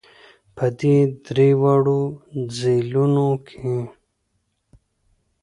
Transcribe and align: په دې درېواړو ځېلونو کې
په 0.55 0.65
دې 0.79 0.95
درېواړو 1.25 1.99
ځېلونو 2.57 3.27
کې 3.47 3.73